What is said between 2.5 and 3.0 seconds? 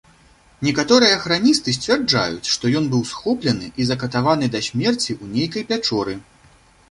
што ён